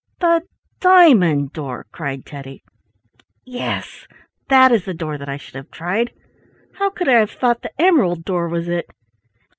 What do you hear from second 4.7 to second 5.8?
is the door that I should have